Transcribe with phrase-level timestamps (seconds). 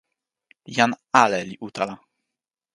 [0.75, 0.91] jan
[1.23, 1.95] ale li utala.